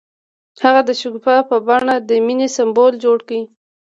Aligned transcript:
هغه 0.63 0.81
د 0.87 0.91
شګوفه 0.99 1.35
په 1.49 1.55
بڼه 1.67 1.95
د 2.09 2.11
مینې 2.25 2.47
سمبول 2.55 2.93
جوړ 3.03 3.17
کړ. 3.27 3.39